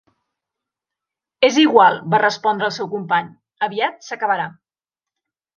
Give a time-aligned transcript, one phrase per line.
[1.49, 3.29] "És igual", va respondre el seu company,
[3.69, 4.49] "aviat s'acabarà".